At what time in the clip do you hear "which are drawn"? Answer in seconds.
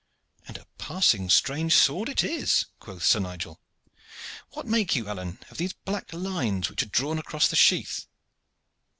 6.71-7.19